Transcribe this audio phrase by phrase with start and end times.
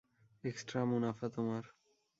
[0.43, 1.63] Extra মুনাফা তোমার।